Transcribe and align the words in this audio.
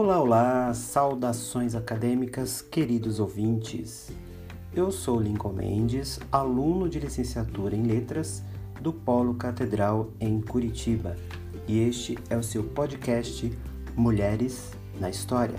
Olá, 0.00 0.20
olá, 0.20 0.74
saudações 0.74 1.74
acadêmicas, 1.74 2.62
queridos 2.62 3.18
ouvintes. 3.18 4.12
Eu 4.72 4.92
sou 4.92 5.20
Lincoln 5.20 5.54
Mendes, 5.54 6.20
aluno 6.30 6.88
de 6.88 7.00
licenciatura 7.00 7.74
em 7.74 7.82
Letras 7.82 8.44
do 8.80 8.92
Polo 8.92 9.34
Catedral 9.34 10.12
em 10.20 10.40
Curitiba, 10.40 11.16
e 11.66 11.80
este 11.80 12.16
é 12.30 12.36
o 12.36 12.44
seu 12.44 12.62
podcast 12.62 13.52
Mulheres 13.96 14.70
na 15.00 15.10
História. 15.10 15.58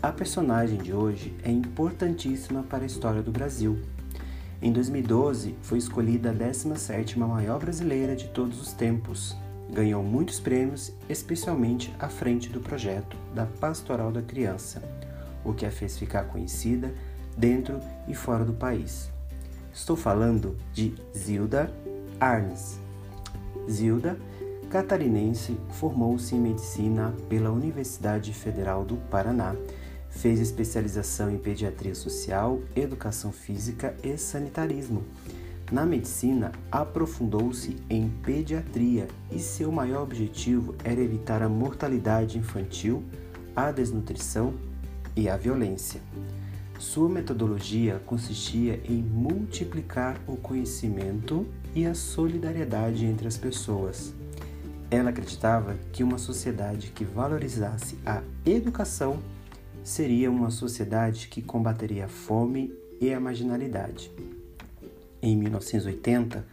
A 0.00 0.12
personagem 0.12 0.78
de 0.78 0.94
hoje 0.94 1.36
é 1.42 1.50
importantíssima 1.50 2.62
para 2.62 2.84
a 2.84 2.86
história 2.86 3.20
do 3.20 3.32
Brasil. 3.32 3.80
Em 4.62 4.70
2012, 4.70 5.56
foi 5.60 5.78
escolhida 5.78 6.30
a 6.30 6.34
17ª 6.34 7.16
maior 7.16 7.58
brasileira 7.58 8.14
de 8.14 8.28
todos 8.28 8.62
os 8.62 8.72
tempos, 8.72 9.36
Ganhou 9.72 10.02
muitos 10.02 10.40
prêmios, 10.40 10.92
especialmente 11.08 11.94
à 11.98 12.08
frente 12.08 12.48
do 12.48 12.60
projeto 12.60 13.16
da 13.32 13.46
Pastoral 13.46 14.10
da 14.10 14.20
Criança, 14.20 14.82
o 15.44 15.54
que 15.54 15.64
a 15.64 15.70
fez 15.70 15.96
ficar 15.96 16.24
conhecida 16.24 16.92
dentro 17.36 17.78
e 18.08 18.14
fora 18.14 18.44
do 18.44 18.52
país. 18.52 19.10
Estou 19.72 19.96
falando 19.96 20.56
de 20.72 20.92
Zilda 21.16 21.72
Arnes. 22.18 22.80
Zilda, 23.70 24.18
catarinense, 24.70 25.56
formou-se 25.70 26.34
em 26.34 26.40
medicina 26.40 27.14
pela 27.28 27.52
Universidade 27.52 28.34
Federal 28.34 28.84
do 28.84 28.96
Paraná. 28.96 29.54
Fez 30.10 30.40
especialização 30.40 31.30
em 31.30 31.38
pediatria 31.38 31.94
social, 31.94 32.58
educação 32.74 33.30
física 33.30 33.94
e 34.02 34.18
sanitarismo 34.18 35.04
na 35.70 35.86
medicina, 35.86 36.50
aprofundou-se 36.70 37.76
em 37.88 38.08
pediatria 38.22 39.06
e 39.30 39.38
seu 39.38 39.70
maior 39.70 40.02
objetivo 40.02 40.74
era 40.82 41.00
evitar 41.00 41.42
a 41.42 41.48
mortalidade 41.48 42.38
infantil, 42.38 43.04
a 43.54 43.70
desnutrição 43.70 44.54
e 45.14 45.28
a 45.28 45.36
violência. 45.36 46.00
Sua 46.78 47.08
metodologia 47.08 48.00
consistia 48.04 48.80
em 48.84 49.00
multiplicar 49.02 50.20
o 50.26 50.36
conhecimento 50.36 51.46
e 51.74 51.86
a 51.86 51.94
solidariedade 51.94 53.04
entre 53.04 53.28
as 53.28 53.36
pessoas. 53.36 54.12
Ela 54.90 55.10
acreditava 55.10 55.76
que 55.92 56.02
uma 56.02 56.18
sociedade 56.18 56.88
que 56.88 57.04
valorizasse 57.04 57.96
a 58.04 58.22
educação 58.44 59.20
seria 59.84 60.30
uma 60.30 60.50
sociedade 60.50 61.28
que 61.28 61.40
combateria 61.40 62.06
a 62.06 62.08
fome 62.08 62.72
e 63.00 63.14
a 63.14 63.20
marginalidade 63.20 64.10
em 65.22 65.36
1980, 65.36 66.44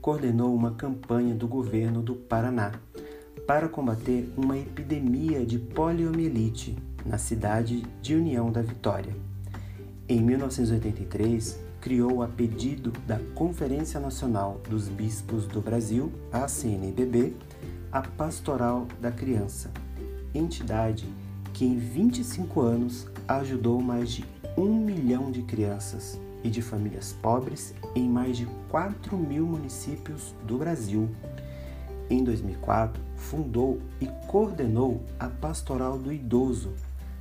coordenou 0.00 0.54
uma 0.54 0.72
campanha 0.72 1.34
do 1.34 1.46
governo 1.46 2.02
do 2.02 2.14
Paraná 2.14 2.72
para 3.46 3.68
combater 3.68 4.32
uma 4.36 4.58
epidemia 4.58 5.44
de 5.44 5.58
poliomielite 5.58 6.76
na 7.04 7.18
cidade 7.18 7.82
de 8.00 8.14
União 8.14 8.50
da 8.50 8.62
Vitória. 8.62 9.14
Em 10.08 10.20
1983, 10.20 11.58
criou 11.80 12.22
a 12.22 12.28
pedido 12.28 12.92
da 13.06 13.18
Conferência 13.34 13.98
Nacional 13.98 14.60
dos 14.68 14.88
Bispos 14.88 15.46
do 15.46 15.60
Brasil, 15.60 16.12
a 16.30 16.46
CNBB, 16.46 17.34
a 17.90 18.02
Pastoral 18.02 18.86
da 19.00 19.10
Criança, 19.10 19.70
entidade 20.34 21.08
que 21.52 21.64
em 21.64 21.76
25 21.76 22.60
anos 22.60 23.06
ajudou 23.26 23.80
mais 23.80 24.10
de 24.10 24.24
um 24.56 24.74
milhão 24.74 25.30
de 25.30 25.42
crianças 25.42 26.18
e 26.44 26.50
de 26.50 26.62
famílias 26.62 27.12
pobres 27.22 27.74
em 27.94 28.08
mais 28.08 28.36
de 28.36 28.46
4 28.68 29.16
mil 29.16 29.46
municípios 29.46 30.34
do 30.44 30.58
Brasil. 30.58 31.08
Em 32.10 32.22
2004, 32.22 33.02
fundou 33.16 33.80
e 34.00 34.06
coordenou 34.26 35.02
a 35.18 35.28
Pastoral 35.28 35.98
do 35.98 36.12
Idoso. 36.12 36.72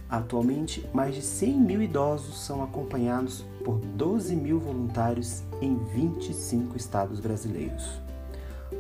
Atualmente, 0.10 0.86
mais 0.94 1.16
de 1.16 1.22
100 1.22 1.60
mil 1.60 1.82
idosos 1.82 2.46
são 2.46 2.62
acompanhados 2.62 3.46
por 3.64 3.78
12 3.80 4.36
mil 4.36 4.60
voluntários 4.60 5.44
em 5.62 5.78
25 5.78 6.76
estados 6.76 7.20
brasileiros. 7.20 8.02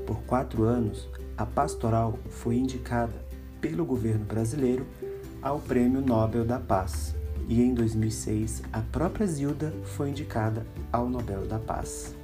Por 0.05 0.17
quatro 0.23 0.63
anos, 0.63 1.07
a 1.37 1.45
Pastoral 1.45 2.19
foi 2.29 2.57
indicada 2.57 3.13
pelo 3.61 3.85
governo 3.85 4.25
brasileiro 4.25 4.85
ao 5.41 5.59
Prêmio 5.59 6.01
Nobel 6.01 6.43
da 6.43 6.59
Paz 6.59 7.15
e 7.51 7.61
em 7.61 7.73
2006 7.73 8.63
a 8.71 8.79
própria 8.79 9.27
Zilda 9.27 9.73
foi 9.83 10.09
indicada 10.09 10.65
ao 10.89 11.09
Nobel 11.09 11.45
da 11.45 11.59
Paz. 11.59 12.15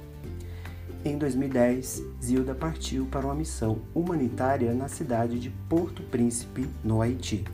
Em 1.04 1.18
2010, 1.18 2.02
Zilda 2.24 2.54
partiu 2.54 3.04
para 3.04 3.26
uma 3.26 3.34
missão 3.34 3.82
humanitária 3.94 4.72
na 4.72 4.88
cidade 4.88 5.38
de 5.38 5.50
Porto 5.68 6.02
Príncipe, 6.04 6.66
no 6.82 7.02
Haiti. 7.02 7.44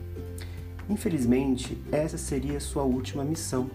Infelizmente, 0.89 1.77
essa 1.91 2.17
seria 2.17 2.61
sua 2.61 2.83
última 2.83 3.25
missão. 3.25 3.69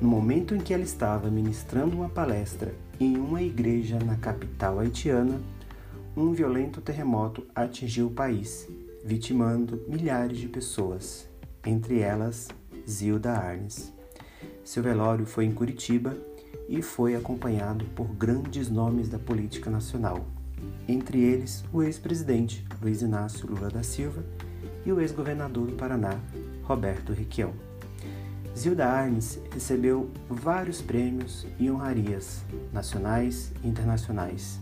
No 0.00 0.08
momento 0.08 0.52
em 0.52 0.58
que 0.58 0.74
ela 0.74 0.82
estava 0.82 1.30
ministrando 1.30 1.96
uma 1.96 2.08
palestra 2.08 2.74
em 2.98 3.16
uma 3.16 3.40
igreja 3.40 3.96
na 4.00 4.16
capital 4.16 4.80
haitiana, 4.80 5.40
um 6.16 6.32
violento 6.32 6.80
terremoto 6.80 7.46
atingiu 7.54 8.08
o 8.08 8.12
país, 8.12 8.68
vitimando 9.04 9.80
milhares 9.86 10.38
de 10.38 10.48
pessoas, 10.48 11.28
entre 11.64 12.00
elas 12.00 12.48
Zilda 12.88 13.32
Arnes. 13.32 13.92
Seu 14.64 14.82
velório 14.82 15.26
foi 15.26 15.44
em 15.44 15.52
Curitiba 15.52 16.16
e 16.68 16.82
foi 16.82 17.16
acompanhado 17.16 17.84
por 17.96 18.06
grandes 18.08 18.68
nomes 18.68 19.08
da 19.08 19.18
política 19.18 19.70
nacional, 19.70 20.26
entre 20.86 21.20
eles 21.20 21.64
o 21.72 21.82
ex-presidente 21.82 22.64
Luiz 22.80 23.02
Inácio 23.02 23.48
Lula 23.48 23.68
da 23.68 23.82
Silva 23.82 24.24
e 24.84 24.92
o 24.92 25.00
ex-governador 25.00 25.66
do 25.66 25.76
Paraná, 25.76 26.18
Roberto 26.62 27.12
Requião. 27.12 27.52
Zilda 28.56 28.86
Arnes 28.86 29.38
recebeu 29.52 30.10
vários 30.28 30.80
prêmios 30.80 31.46
e 31.58 31.70
honrarias 31.70 32.42
nacionais 32.72 33.52
e 33.62 33.68
internacionais. 33.68 34.58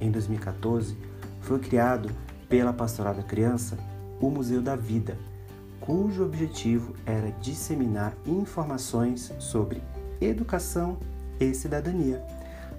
Em 0.00 0.10
2014, 0.10 0.96
foi 1.40 1.58
criado 1.58 2.10
pela 2.48 2.72
Pastoral 2.72 3.14
da 3.14 3.22
Criança 3.22 3.78
o 4.20 4.30
Museu 4.30 4.60
da 4.60 4.76
Vida, 4.76 5.16
cujo 5.80 6.24
objetivo 6.24 6.94
era 7.06 7.32
disseminar 7.40 8.14
informações 8.26 9.32
sobre 9.38 9.82
educação 10.20 10.98
e 11.40 11.54
cidadania, 11.54 12.22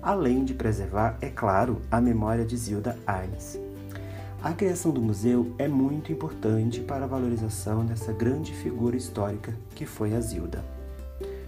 além 0.01 0.45
de 0.45 0.53
preservar, 0.53 1.17
é 1.19 1.29
claro, 1.29 1.81
a 1.89 2.00
memória 2.00 2.45
de 2.45 2.56
Zilda 2.56 2.97
Arnes. 3.06 3.59
A 4.44 4.53
criação 4.53 4.91
do 4.91 5.01
museu 5.01 5.53
é 5.57 5.67
muito 5.67 6.12
importante 6.12 6.79
para 6.79 7.06
a 7.06 7.07
valorização 7.07 7.85
dessa 7.85 8.12
grande 8.12 8.53
figura 8.53 8.95
histórica 8.95 9.53
que 9.75 9.85
foi 9.85 10.16
a 10.16 10.22
Zilda. 10.22 10.63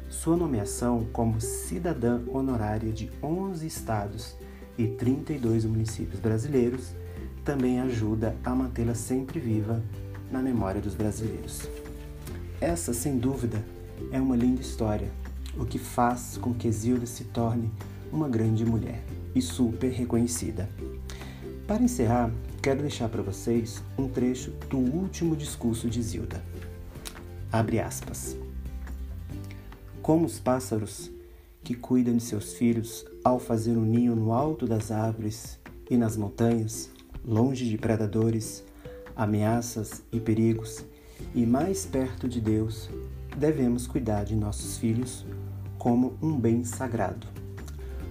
Sua 0.10 0.38
nomeação 0.38 1.08
como 1.12 1.42
cidadã 1.42 2.22
honorária 2.28 2.92
de 2.92 3.12
11 3.22 3.66
estados 3.66 4.36
e 4.78 4.88
32 4.88 5.66
municípios 5.66 6.20
brasileiros 6.20 6.94
também 7.44 7.80
ajuda 7.80 8.36
a 8.44 8.52
mantê-la 8.52 8.96
sempre 8.96 9.40
viva 9.40 9.82
na 10.34 10.42
memória 10.42 10.82
dos 10.82 10.96
brasileiros. 10.96 11.70
Essa, 12.60 12.92
sem 12.92 13.20
dúvida, 13.20 13.64
é 14.12 14.20
uma 14.20 14.36
linda 14.36 14.62
história, 14.62 15.12
o 15.56 15.64
que 15.64 15.78
faz 15.78 16.38
com 16.38 16.56
que 16.56 16.72
Zilda 16.72 17.06
se 17.06 17.26
torne 17.26 17.72
uma 18.12 18.28
grande 18.28 18.66
mulher 18.66 19.04
e 19.36 19.42
super 19.42 19.92
reconhecida. 19.92 20.68
Para 21.68 21.84
encerrar, 21.84 22.32
quero 22.64 22.82
deixar 22.82 23.10
para 23.10 23.22
vocês 23.22 23.84
um 23.96 24.10
trecho 24.10 24.50
do 24.72 24.78
último 24.78 25.36
discurso 25.36 25.88
de 25.88 26.02
Zilda. 26.02 26.44
Abre 27.52 27.80
aspas. 27.80 28.36
Como 30.02 30.26
os 30.26 30.40
pássaros 30.40 31.12
que 31.64 31.76
cuidam 31.76 32.18
de 32.18 32.24
seus 32.24 32.54
filhos 32.54 33.06
ao 33.24 33.40
fazer 33.40 33.78
um 33.78 33.86
ninho 33.86 34.16
no 34.16 34.34
alto 34.34 34.66
das 34.66 34.90
árvores 34.90 35.60
e 35.90 35.96
nas 35.96 36.18
montanhas, 36.18 36.90
longe 37.24 37.70
de 37.70 37.78
predadores, 37.78 38.64
ameaças 39.16 40.04
e 40.12 40.20
perigos, 40.20 40.84
e 41.34 41.46
mais 41.46 41.86
perto 41.86 42.28
de 42.28 42.42
Deus, 42.42 42.90
devemos 43.38 43.88
cuidar 43.88 44.24
de 44.24 44.36
nossos 44.36 44.78
filhos 44.78 45.26
como 45.78 46.18
um 46.22 46.40
bem 46.40 46.64
sagrado, 46.64 47.28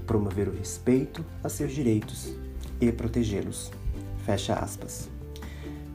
promover 0.07 0.49
o 0.49 0.53
respeito 0.53 1.25
a 1.43 1.49
seus 1.49 1.73
direitos 1.73 2.35
e 2.81 2.91
protegê-los. 2.93 3.71
Fecha 4.25 4.55
aspas. 4.55 5.09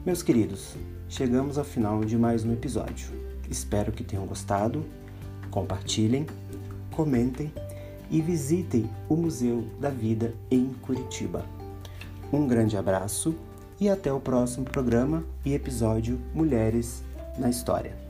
Meus 0.06 0.24
queridos, 0.24 0.76
chegamos 1.08 1.58
ao 1.58 1.66
final 1.66 2.04
de 2.04 2.18
mais 2.18 2.44
um 2.44 2.52
episódio. 2.54 3.08
Espero 3.50 3.92
que 3.92 4.04
tenham 4.04 4.26
gostado. 4.26 4.86
Compartilhem, 5.52 6.26
comentem 6.92 7.52
e 8.10 8.22
visitem 8.22 8.90
o 9.10 9.16
Museu 9.16 9.68
da 9.80 9.90
Vida 9.90 10.34
em 10.50 10.74
Curitiba. 10.82 11.46
Um 12.32 12.48
grande 12.48 12.76
abraço 12.76 13.36
e 13.80 13.90
até 13.90 14.12
o 14.12 14.20
próximo 14.20 14.66
programa 14.66 15.24
e 15.46 15.54
episódio 15.54 16.20
Mulheres 16.34 17.04
na 17.38 17.50
História. 17.50 18.07